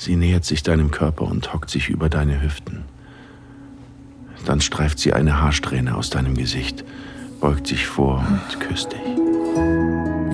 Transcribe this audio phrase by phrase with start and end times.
[0.00, 2.84] Sie nähert sich deinem Körper und hockt sich über deine Hüften.
[4.46, 6.86] Dann streift sie eine Haarsträhne aus deinem Gesicht,
[7.38, 9.00] beugt sich vor und küsst dich.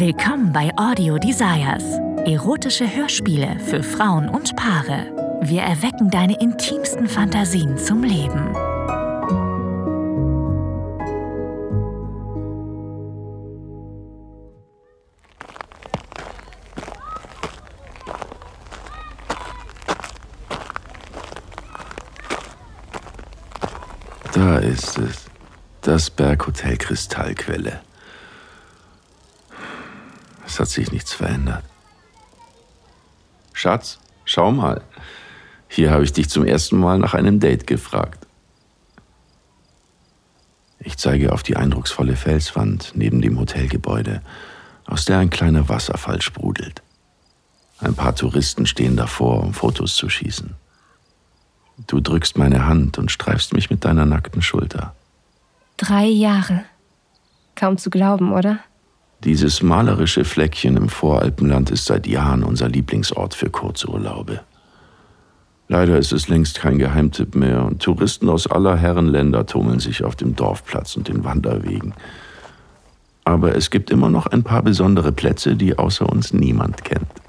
[0.00, 1.84] Willkommen bei Audio Desires.
[2.24, 5.38] Erotische Hörspiele für Frauen und Paare.
[5.42, 8.56] Wir erwecken deine intimsten Fantasien zum Leben.
[24.42, 25.26] Da ist es.
[25.82, 27.80] Das Berghotel Kristallquelle.
[30.44, 31.62] Es hat sich nichts verändert.
[33.52, 34.82] Schatz, schau mal.
[35.68, 38.26] Hier habe ich dich zum ersten Mal nach einem Date gefragt.
[40.80, 44.22] Ich zeige auf die eindrucksvolle Felswand neben dem Hotelgebäude,
[44.86, 46.82] aus der ein kleiner Wasserfall sprudelt.
[47.78, 50.56] Ein paar Touristen stehen davor, um Fotos zu schießen.
[51.86, 54.94] Du drückst meine Hand und streifst mich mit deiner nackten Schulter.
[55.76, 56.64] Drei Jahre.
[57.56, 58.58] Kaum zu glauben, oder?
[59.24, 64.40] Dieses malerische Fleckchen im Voralpenland ist seit Jahren unser Lieblingsort für Kurzurlaube.
[65.68, 70.04] Leider ist es längst kein Geheimtipp mehr und Touristen aus aller Herren Länder tummeln sich
[70.04, 71.94] auf dem Dorfplatz und den Wanderwegen.
[73.24, 77.21] Aber es gibt immer noch ein paar besondere Plätze, die außer uns niemand kennt.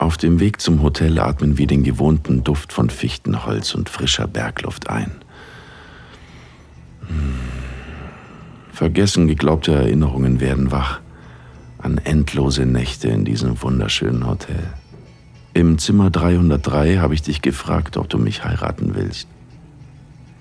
[0.00, 4.88] Auf dem Weg zum Hotel atmen wir den gewohnten Duft von Fichtenholz und frischer Bergluft
[4.88, 5.10] ein.
[7.06, 7.34] Hm.
[8.72, 11.00] Vergessen geglaubte Erinnerungen werden wach
[11.76, 14.72] an endlose Nächte in diesem wunderschönen Hotel.
[15.52, 19.28] Im Zimmer 303 habe ich dich gefragt, ob du mich heiraten willst.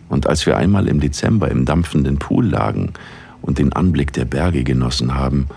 [0.07, 2.93] Und als wir einmal im Dezember im dampfenden Pool lagen
[3.41, 5.49] und den Anblick der Berge genossen haben,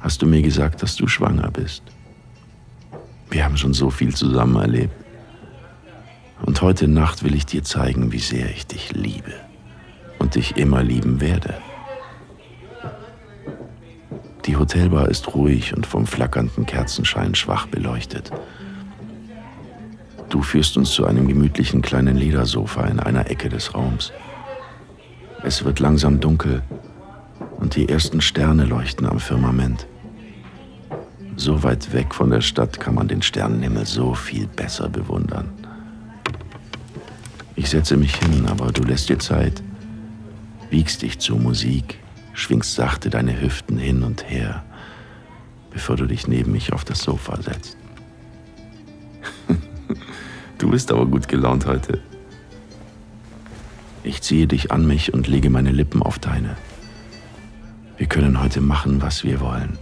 [0.00, 1.82] hast du mir gesagt, dass du schwanger bist.
[3.32, 4.94] Wir haben schon so viel zusammen erlebt.
[6.44, 9.32] Und heute Nacht will ich dir zeigen, wie sehr ich dich liebe
[10.18, 11.54] und dich immer lieben werde.
[14.44, 18.30] Die Hotelbar ist ruhig und vom flackernden Kerzenschein schwach beleuchtet.
[20.28, 24.12] Du führst uns zu einem gemütlichen kleinen Ledersofa in einer Ecke des Raums.
[25.42, 26.62] Es wird langsam dunkel
[27.56, 29.86] und die ersten Sterne leuchten am Firmament.
[31.42, 35.48] So weit weg von der Stadt kann man den Sternenhimmel so viel besser bewundern.
[37.56, 39.60] Ich setze mich hin, aber du lässt dir Zeit,
[40.70, 41.98] biegst dich zur Musik,
[42.32, 44.62] schwingst sachte deine Hüften hin und her,
[45.72, 47.76] bevor du dich neben mich auf das Sofa setzt.
[50.58, 51.98] du bist aber gut gelaunt heute.
[54.04, 56.56] Ich ziehe dich an mich und lege meine Lippen auf deine.
[57.96, 59.76] Wir können heute machen, was wir wollen.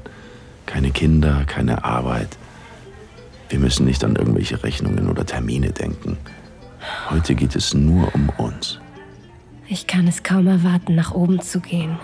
[0.71, 2.39] Keine Kinder, keine Arbeit.
[3.49, 6.17] Wir müssen nicht an irgendwelche Rechnungen oder Termine denken.
[7.11, 8.79] Heute geht es nur um uns.
[9.67, 11.99] Ich kann es kaum erwarten, nach oben zu gehen.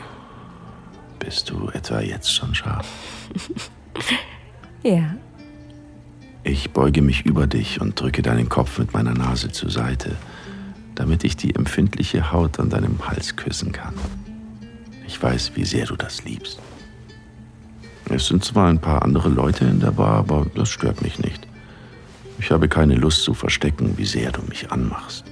[1.21, 2.88] Bist du etwa jetzt schon scharf?
[4.83, 5.15] ja.
[6.43, 10.16] Ich beuge mich über dich und drücke deinen Kopf mit meiner Nase zur Seite,
[10.97, 13.94] damit ich die empfindliche Haut an deinem Hals küssen kann.
[15.06, 16.60] Ich weiß, wie sehr du das liebst.
[18.09, 21.47] Es sind zwar ein paar andere Leute in der Bar, aber das stört mich nicht.
[22.39, 25.25] Ich habe keine Lust zu verstecken, wie sehr du mich anmachst.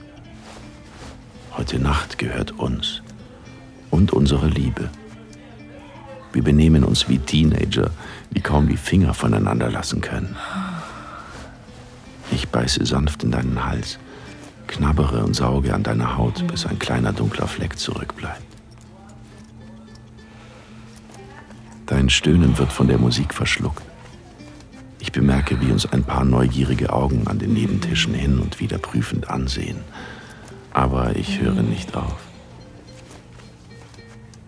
[1.57, 3.03] Heute Nacht gehört uns
[3.91, 4.91] und unsere Liebe.
[6.33, 7.91] Wir benehmen uns wie Teenager,
[8.33, 10.35] die kaum die Finger voneinander lassen können.
[12.33, 14.01] Ich beiße sanft in deinen Hals,
[14.67, 18.54] knabbere und sauge an deiner Haut, bis ein kleiner dunkler Fleck zurückbleibt.
[21.87, 23.83] Dein Stöhnen wird von der Musik verschluckt.
[25.01, 29.29] Ich bemerke, wie uns ein paar neugierige Augen an den Nebentischen hin und wieder prüfend
[29.29, 29.81] ansehen.
[30.73, 32.17] Aber ich höre nicht auf.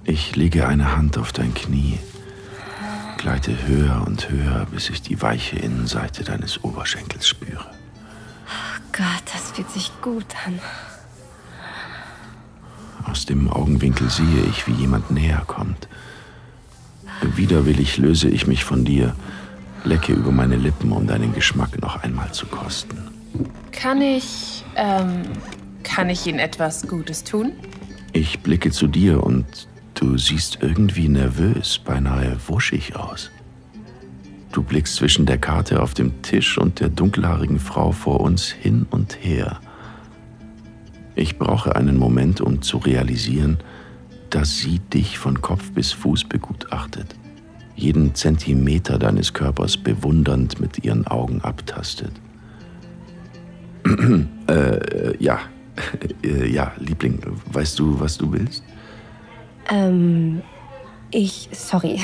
[0.04, 1.98] Ich lege eine Hand auf dein Knie,
[3.18, 7.66] gleite höher und höher, bis ich die weiche Innenseite deines Oberschenkels spüre.
[8.46, 10.58] Oh Gott, das fühlt sich gut an.
[13.04, 15.88] Aus dem Augenwinkel sehe ich, wie jemand näher kommt.
[17.22, 19.14] Widerwillig löse ich mich von dir,
[19.84, 22.98] lecke über meine Lippen, um deinen Geschmack noch einmal zu kosten.
[23.72, 25.22] Kann ich, ähm,
[25.82, 27.52] kann ich Ihnen etwas Gutes tun?
[28.12, 29.44] Ich blicke zu dir und
[29.94, 33.30] du siehst irgendwie nervös, beinahe wuschig aus.
[34.52, 38.86] Du blickst zwischen der Karte auf dem Tisch und der dunkelhaarigen Frau vor uns hin
[38.90, 39.60] und her.
[41.14, 43.58] Ich brauche einen Moment, um zu realisieren,
[44.30, 47.14] dass sie dich von Kopf bis Fuß begutachtet.
[47.78, 52.12] jeden Zentimeter deines Körpers bewundernd mit ihren Augen abtastet.
[54.48, 55.40] äh, ja,
[56.24, 57.20] äh, ja, Liebling,
[57.52, 58.64] weißt du, was du willst?
[59.70, 60.42] Ähm,
[61.10, 62.00] ich, sorry.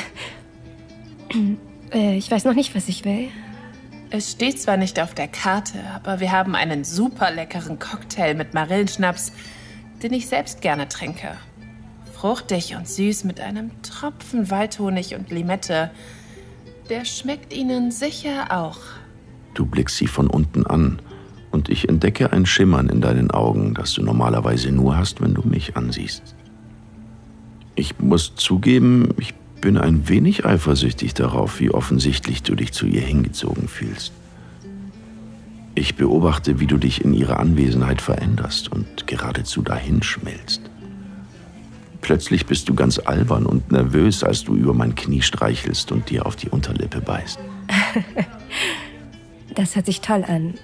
[1.92, 3.28] Äh, ich weiß noch nicht, was ich will.
[4.08, 8.54] Es steht zwar nicht auf der Karte, aber wir haben einen super leckeren Cocktail mit
[8.54, 9.32] Marillenschnaps,
[10.02, 11.36] den ich selbst gerne trinke.
[12.22, 15.90] Fruchtig und süß mit einem Tropfen Waldhonig und Limette.
[16.88, 18.78] Der schmeckt Ihnen sicher auch.
[19.54, 21.02] Du blickst sie von unten an
[21.50, 25.42] und ich entdecke ein Schimmern in deinen Augen, das du normalerweise nur hast, wenn du
[25.42, 26.36] mich ansiehst.
[27.74, 33.02] Ich muss zugeben, ich bin ein wenig eifersüchtig darauf, wie offensichtlich du dich zu ihr
[33.02, 34.12] hingezogen fühlst.
[35.74, 40.70] Ich beobachte, wie du dich in ihrer Anwesenheit veränderst und geradezu dahinschmelzt.
[42.02, 46.26] Plötzlich bist du ganz albern und nervös, als du über mein Knie streichelst und dir
[46.26, 47.38] auf die Unterlippe beißt.
[49.54, 50.54] das hört sich toll an.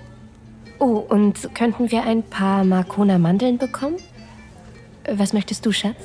[0.81, 3.96] Oh, und könnten wir ein paar Marcona Mandeln bekommen?
[5.11, 5.96] Was möchtest du, Schatz?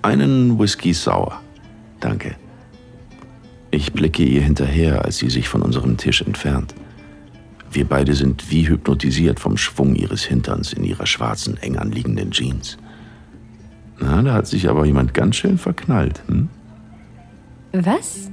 [0.00, 1.40] Einen Whisky Sour.
[2.00, 2.36] Danke.
[3.72, 6.74] Ich blicke ihr hinterher, als sie sich von unserem Tisch entfernt.
[7.70, 12.78] Wir beide sind wie hypnotisiert vom Schwung ihres Hinterns in ihrer schwarzen, eng anliegenden Jeans.
[14.02, 16.22] Na, da hat sich aber jemand ganz schön verknallt.
[16.26, 16.48] Hm?
[17.72, 18.30] Was?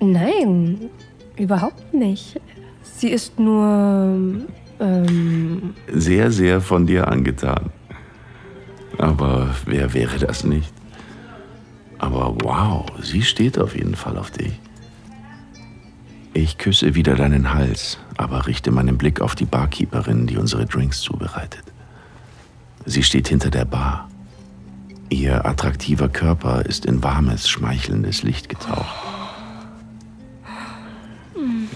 [0.00, 0.90] Nein,
[1.36, 2.40] überhaupt nicht.
[2.82, 4.46] Sie ist nur.
[4.78, 7.70] Ähm sehr, sehr von dir angetan.
[8.98, 10.72] Aber wer wäre das nicht?
[11.98, 14.52] Aber wow, sie steht auf jeden Fall auf dich.
[16.32, 21.00] Ich küsse wieder deinen Hals, aber richte meinen Blick auf die Barkeeperin, die unsere Drinks
[21.00, 21.64] zubereitet.
[22.86, 24.08] Sie steht hinter der Bar.
[25.12, 28.96] Ihr attraktiver Körper ist in warmes, schmeichelndes Licht getaucht.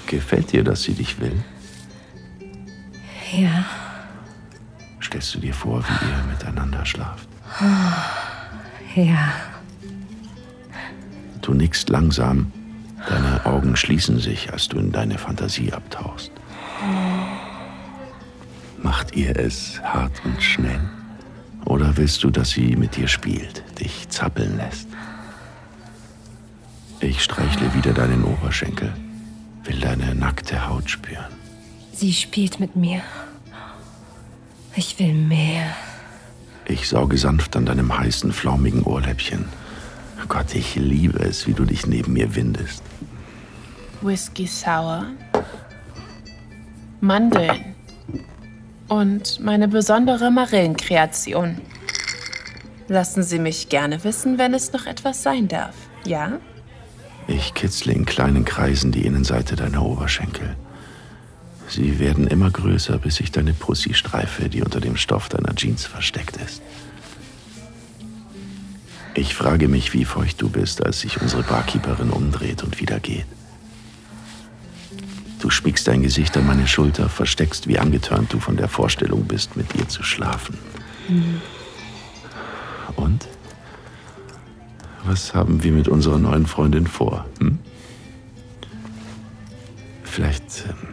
[0.07, 1.45] Gefällt dir, dass sie dich will?
[3.37, 3.67] Ja.
[5.03, 7.29] Stellst du dir vor, wie ihr miteinander schlaft?
[8.95, 9.35] Ja.
[11.43, 12.51] Du nickst langsam,
[13.07, 16.33] deine Augen schließen sich, als du in deine Fantasie abtauchst.
[18.83, 20.81] Macht ihr es hart und schnell?
[21.67, 24.89] Oder willst du, dass sie mit dir spielt, dich zappeln lässt?
[27.01, 28.95] Ich streichle wieder deinen Oberschenkel,
[29.65, 31.35] will deine nackte Haut spüren.
[31.93, 33.03] Sie spielt mit mir.
[34.75, 35.77] Ich will mehr.
[36.65, 39.45] Ich sauge sanft an deinem heißen, flaumigen Ohrläppchen
[40.29, 42.83] Gott, ich liebe es, wie du dich neben mir windest.
[44.01, 45.07] Whisky Sour,
[47.01, 47.76] Mandeln
[48.89, 51.61] und meine besondere Marillenkreation.
[52.89, 55.75] Lassen Sie mich gerne wissen, wenn es noch etwas sein darf,
[56.05, 56.39] ja?
[57.27, 60.55] Ich kitzle in kleinen Kreisen die Innenseite deiner Oberschenkel.
[61.69, 65.85] Sie werden immer größer, bis ich deine Pussy streife, die unter dem Stoff deiner Jeans
[65.85, 66.63] versteckt ist.
[69.15, 73.27] Ich frage mich, wie feucht du bist, als sich unsere Barkeeperin umdreht und wieder geht.
[75.41, 79.57] Du schmiegst dein Gesicht an meine Schulter, versteckst, wie angetörnt du von der Vorstellung bist,
[79.57, 80.59] mit ihr zu schlafen.
[81.09, 81.41] Mhm.
[82.97, 83.29] Und?
[85.05, 87.27] Was haben wir mit unserer neuen Freundin vor?
[87.39, 87.59] Hm?
[90.03, 90.89] Vielleicht, ähm,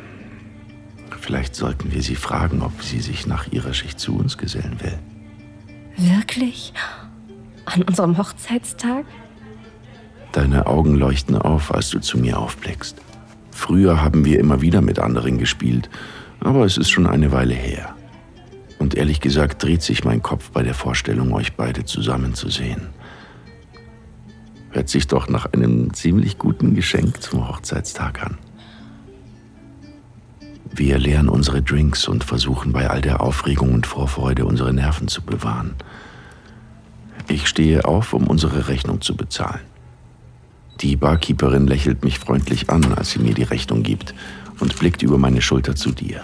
[1.20, 5.00] vielleicht sollten wir sie fragen, ob sie sich nach ihrer Schicht zu uns gesellen will.
[5.98, 6.74] Wirklich?
[7.66, 9.06] An unserem Hochzeitstag?
[10.34, 12.98] Deine Augen leuchten auf, als du zu mir aufblickst.
[13.54, 15.90] Früher haben wir immer wieder mit anderen gespielt,
[16.40, 17.96] aber es ist schon eine Weile her.
[18.80, 22.90] Und ehrlich gesagt dreht sich mein Kopf bei der Vorstellung, euch beide zusammen zu sehen.
[24.72, 28.38] Hört sich doch nach einem ziemlich guten Geschenk zum Hochzeitstag an.
[30.76, 35.22] Wir leeren unsere Drinks und versuchen bei all der Aufregung und Vorfreude unsere Nerven zu
[35.22, 35.76] bewahren.
[37.30, 39.62] Ich stehe auf, um unsere Rechnung zu bezahlen.
[40.82, 44.14] Die Barkeeperin lächelt mich freundlich an, als sie mir die Rechnung gibt
[44.60, 46.24] und blickt über meine Schulter zu dir.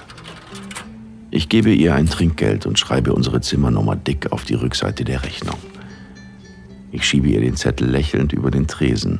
[1.31, 5.57] Ich gebe ihr ein Trinkgeld und schreibe unsere Zimmernummer dick auf die Rückseite der Rechnung.
[6.91, 9.19] Ich schiebe ihr den Zettel lächelnd über den Tresen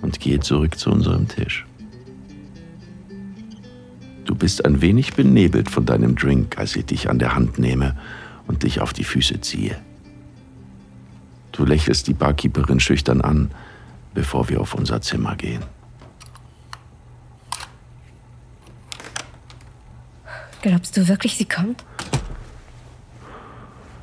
[0.00, 1.66] und gehe zurück zu unserem Tisch.
[4.24, 7.96] Du bist ein wenig benebelt von deinem Drink, als ich dich an der Hand nehme
[8.46, 9.76] und dich auf die Füße ziehe.
[11.52, 13.50] Du lächelst die Barkeeperin schüchtern an,
[14.14, 15.62] bevor wir auf unser Zimmer gehen.
[20.62, 21.84] Glaubst du wirklich, sie kommt?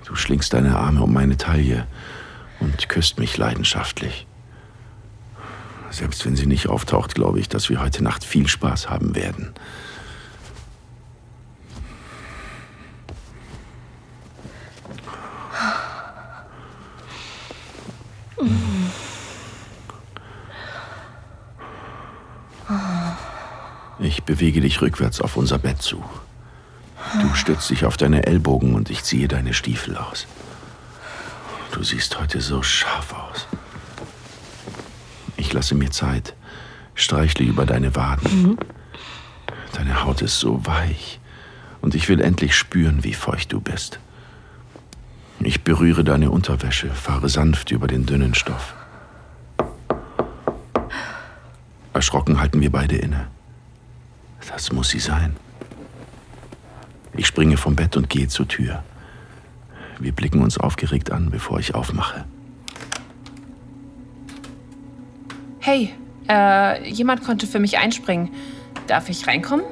[0.05, 1.87] Du schlingst deine Arme um meine Taille
[2.59, 4.27] und küsst mich leidenschaftlich.
[5.89, 9.53] Selbst wenn sie nicht auftaucht, glaube ich, dass wir heute Nacht viel Spaß haben werden.
[24.11, 26.03] Ich bewege dich rückwärts auf unser Bett zu.
[27.21, 30.27] Du stützt dich auf deine Ellbogen und ich ziehe deine Stiefel aus.
[31.71, 33.47] Du siehst heute so scharf aus.
[35.37, 36.35] Ich lasse mir Zeit,
[36.93, 38.41] streichle über deine Waden.
[38.41, 38.57] Mhm.
[39.71, 41.21] Deine Haut ist so weich
[41.79, 44.01] und ich will endlich spüren, wie feucht du bist.
[45.39, 48.73] Ich berühre deine Unterwäsche, fahre sanft über den dünnen Stoff.
[51.93, 53.29] Erschrocken halten wir beide inne.
[54.51, 55.35] Das muss sie sein.
[57.15, 58.83] Ich springe vom Bett und gehe zur Tür.
[59.99, 62.25] Wir blicken uns aufgeregt an, bevor ich aufmache.
[65.59, 65.93] Hey,
[66.29, 68.29] äh, jemand konnte für mich einspringen.
[68.87, 69.65] Darf ich reinkommen?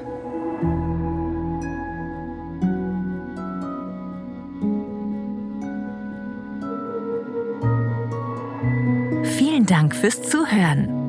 [9.24, 10.99] Vielen Dank fürs Zuhören.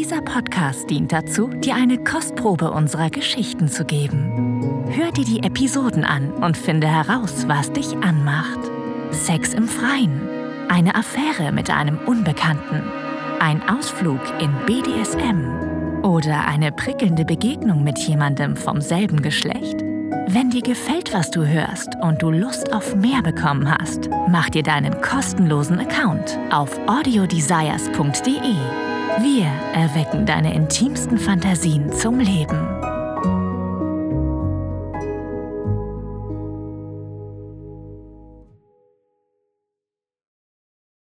[0.00, 4.86] Dieser Podcast dient dazu, dir eine Kostprobe unserer Geschichten zu geben.
[4.88, 8.60] Hör dir die Episoden an und finde heraus, was dich anmacht.
[9.10, 10.22] Sex im Freien,
[10.70, 12.82] eine Affäre mit einem Unbekannten,
[13.40, 19.82] ein Ausflug in BDSM oder eine prickelnde Begegnung mit jemandem vom selben Geschlecht.
[20.28, 24.62] Wenn dir gefällt, was du hörst und du Lust auf mehr bekommen hast, mach dir
[24.62, 28.89] deinen kostenlosen Account auf audiodesires.de.
[29.22, 32.69] Wir erwecken deine intimsten Fantasien zum Leben.